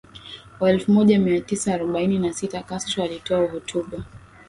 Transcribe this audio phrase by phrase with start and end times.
[0.59, 4.03] Wa elfu moja mia tisa arobaini na sita Castro alitoa hotuba